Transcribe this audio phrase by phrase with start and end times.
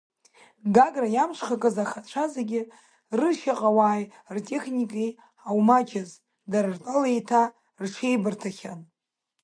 [0.75, 2.61] Гагра иамҽхакыз аӷацәа зегьы
[3.17, 4.03] рыршьаҟауааи
[4.35, 5.09] ртехникеи
[5.49, 6.09] аумаҷыз,
[6.51, 7.41] дара ртәала еиҭа
[7.83, 8.79] рҽеибырҭахьан.